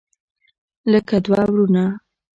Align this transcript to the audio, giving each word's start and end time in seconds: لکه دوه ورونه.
لکه 0.91 1.15
دوه 1.25 1.41
ورونه. 1.53 1.85